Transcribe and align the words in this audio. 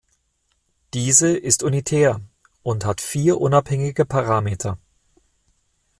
Diese 0.95 1.37
ist 1.37 1.61
unitär 1.61 2.21
und 2.63 2.85
hat 2.85 3.01
vier 3.01 3.39
unabhängige 3.39 4.03
Parameter. 4.03 4.79